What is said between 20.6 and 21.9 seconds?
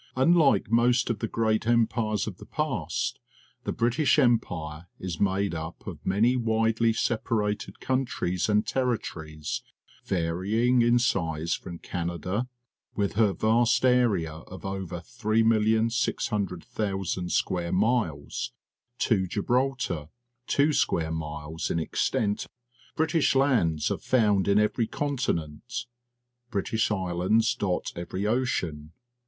square miles in